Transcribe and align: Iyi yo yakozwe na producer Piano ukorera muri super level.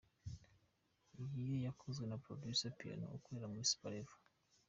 Iyi 1.23 1.41
yo 1.51 1.57
yakozwe 1.67 2.03
na 2.07 2.17
producer 2.23 2.71
Piano 2.79 3.05
ukorera 3.17 3.51
muri 3.51 3.69
super 3.71 3.91
level. 3.93 4.19